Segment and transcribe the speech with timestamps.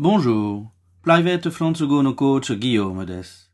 [0.00, 0.66] Bonjour.
[1.02, 3.50] Private フランス語のコーチギヨームです。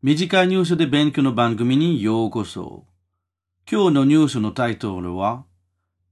[0.00, 2.86] 短いニュースで勉強の番組にようこそ。
[3.70, 5.44] 今日のニュースのタイトルは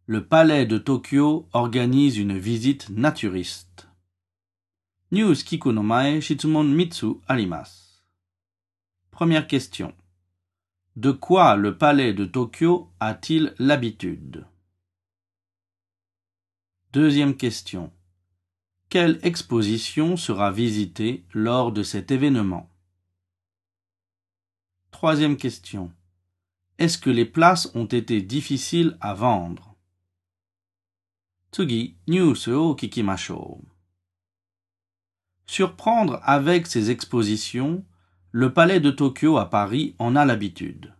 [0.06, 3.86] Le Palais de Tokyo organise une visite naturiste.
[5.10, 8.04] ニュース聞くの前、質問3つあります。
[9.10, 9.94] Première question.
[10.96, 14.44] De quoi le palais de Tokyo a-t-il l'habitude
[16.92, 17.90] Deuxième question.
[18.89, 22.69] Quelle exposition sera visitée lors de cet événement?
[24.91, 25.91] Troisième question.
[26.77, 29.75] Est-ce que les places ont été difficiles à vendre?
[31.51, 31.97] Tsugi,
[32.77, 33.61] kikimashou.
[35.47, 37.83] Surprendre avec ses expositions,
[38.31, 40.93] le palais de Tokyo à Paris en a l'habitude.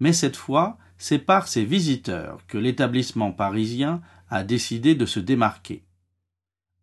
[0.00, 5.84] Mais cette fois, c'est par ses visiteurs que l'établissement parisien a décidé de se démarquer.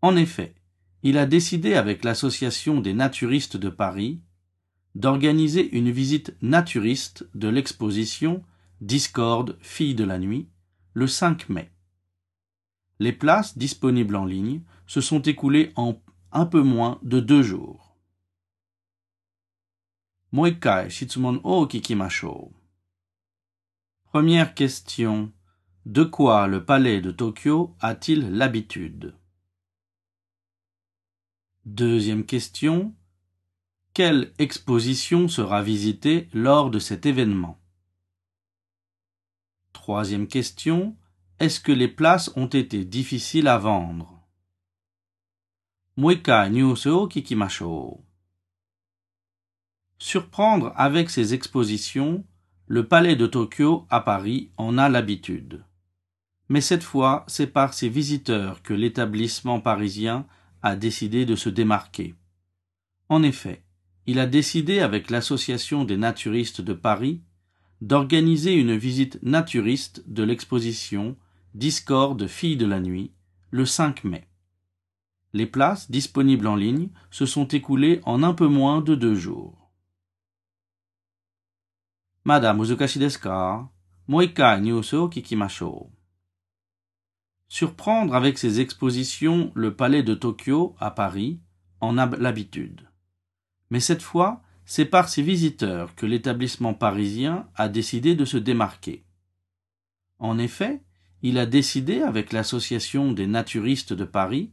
[0.01, 0.55] En effet,
[1.03, 4.21] il a décidé avec l'Association des naturistes de Paris
[4.95, 8.43] d'organiser une visite naturiste de l'exposition
[8.81, 10.49] Discorde, fille de la nuit,
[10.93, 11.71] le 5 mai.
[12.99, 15.99] Les places disponibles en ligne se sont écoulées en
[16.31, 17.97] un peu moins de deux jours.
[20.31, 22.53] Moikai shitsumon o kikimashou.
[24.11, 25.31] Première question.
[25.85, 29.16] De quoi le palais de Tokyo a-t-il l'habitude?
[31.69, 32.95] Deuxième question.
[33.93, 37.59] Quelle exposition sera visitée lors de cet événement?
[39.73, 40.95] Troisième question.
[41.39, 44.25] Est-ce que les places ont été difficiles à vendre?
[49.99, 52.23] Surprendre avec ses expositions,
[52.67, 55.65] le palais de Tokyo à Paris en a l'habitude.
[56.47, 60.25] Mais cette fois, c'est par ses visiteurs que l'établissement parisien
[60.61, 62.15] a décidé de se démarquer.
[63.09, 63.63] En effet,
[64.05, 67.21] il a décidé avec l'Association des naturistes de Paris
[67.81, 71.15] d'organiser une visite naturiste de l'exposition
[71.53, 73.11] Discorde Filles de la nuit
[73.51, 74.27] le 5 mai.
[75.33, 79.71] Les places disponibles en ligne se sont écoulées en un peu moins de deux jours.
[82.23, 83.69] Madame Uzukashi desu ka?
[84.07, 84.61] Moikai.
[87.49, 91.39] Surprendre avec ses expositions le palais de Tokyo à Paris
[91.79, 92.89] en a l'habitude.
[93.69, 99.05] Mais cette fois, c'est par ses visiteurs que l'établissement parisien a décidé de se démarquer.
[100.19, 100.83] En effet,
[101.21, 104.51] il a décidé avec l'Association des naturistes de Paris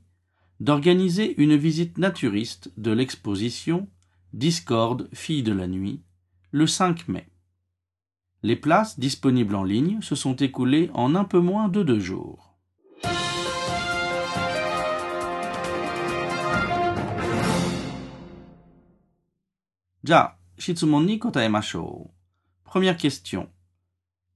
[0.60, 3.88] d'organiser une visite naturiste de l'exposition
[4.32, 6.02] Discorde, fille de la nuit,
[6.50, 7.28] le 5 mai.
[8.42, 12.53] Les places disponibles en ligne se sont écoulées en un peu moins de deux jours.
[20.06, 22.10] Ja, shitsumon ni kotaemashou.
[22.62, 23.48] Première question.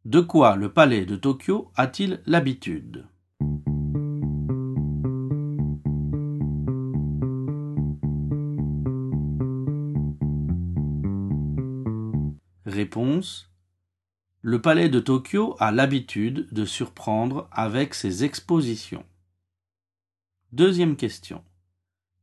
[0.07, 3.07] De quoi le palais de Tokyo a-t-il l'habitude?
[12.65, 13.53] Réponse.
[14.41, 19.05] Le palais de Tokyo a l'habitude de surprendre avec ses expositions.
[20.53, 21.45] Deuxième question.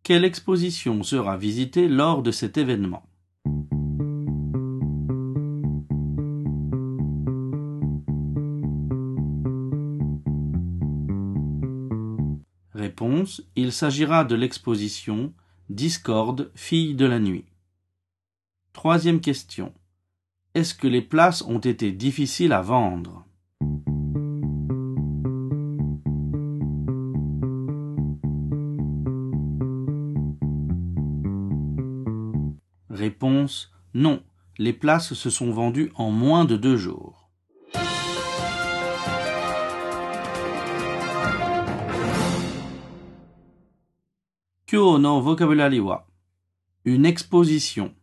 [0.01, 3.07] Quelle exposition sera visitée lors de cet événement?
[12.73, 13.41] Réponse.
[13.55, 15.33] Il s'agira de l'exposition
[15.69, 17.45] Discorde, fille de la nuit.
[18.73, 19.73] Troisième question.
[20.53, 23.24] Est-ce que les places ont été difficiles à vendre?
[32.95, 34.23] Réponse Non.
[34.57, 37.29] Les places se sont vendues en moins de deux jours.
[44.65, 45.21] Kyo no
[46.85, 47.93] une exposition,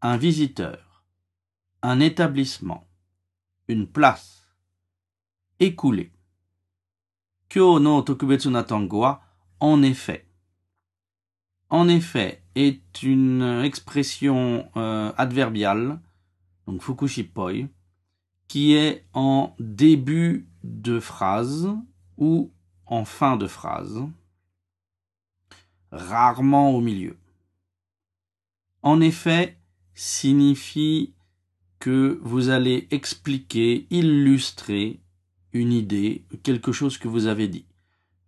[0.00, 1.04] un visiteur,
[1.82, 2.88] un établissement,
[3.68, 4.48] une place.
[5.60, 6.10] Écoulé.
[7.50, 9.20] Kyo no tokubetsu na tango wa?
[9.60, 10.26] En effet.
[11.68, 16.00] En effet est une expression euh, adverbiale,
[16.66, 17.68] donc fukushipoi,
[18.48, 21.68] qui est en début de phrase
[22.16, 22.50] ou
[22.86, 24.02] en fin de phrase,
[25.92, 27.16] rarement au milieu.
[28.82, 29.58] En effet,
[29.94, 31.14] signifie
[31.78, 35.00] que vous allez expliquer, illustrer
[35.52, 37.66] une idée, quelque chose que vous avez dit.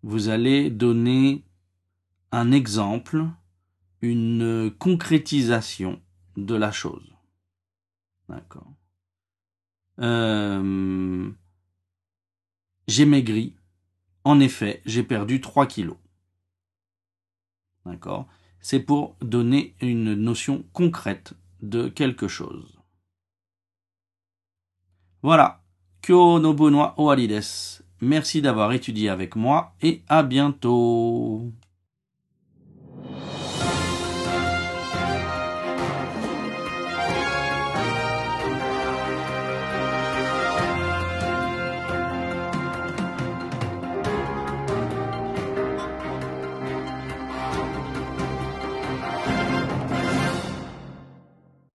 [0.02, 1.44] Vous allez donner
[2.30, 3.25] un exemple,
[4.00, 6.00] une concrétisation
[6.36, 7.06] de la chose.
[8.28, 8.72] D'accord.
[10.00, 11.30] Euh,
[12.86, 13.56] j'ai maigri.
[14.24, 15.96] En effet, j'ai perdu 3 kilos.
[17.86, 18.28] D'accord
[18.60, 22.78] C'est pour donner une notion concrète de quelque chose.
[25.22, 25.62] Voilà.
[26.02, 26.94] Kyo no Benoît
[28.00, 31.52] Merci d'avoir étudié avec moi et à bientôt.